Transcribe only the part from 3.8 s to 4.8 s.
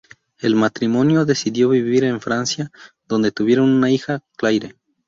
hija, Claire.